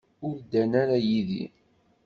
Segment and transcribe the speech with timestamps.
[0.27, 1.43] Ur ddan ara yid-i.